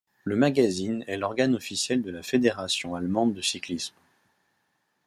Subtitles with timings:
[0.23, 3.93] Le magazine est l'organe officiel de la Fédération allemande de cyclisme.